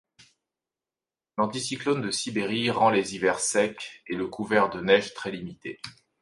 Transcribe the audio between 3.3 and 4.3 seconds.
secs et le